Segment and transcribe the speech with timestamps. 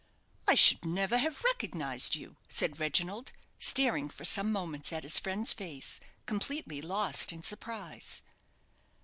[0.47, 5.53] "I should never have recognized you," said Reginald, staring for some moments at his friend's
[5.53, 8.23] face, completely lost in surprise.